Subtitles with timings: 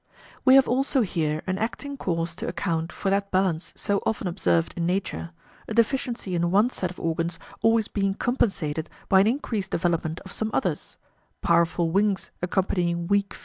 [0.43, 4.73] We have also here an acting cause to account for that balance so often observed
[4.75, 5.29] in nature,
[5.67, 10.31] a deficiency in one set of organs always being compensated by an increased development of
[10.31, 10.97] some others
[11.43, 13.37] powerful wings accompanying weak [[p.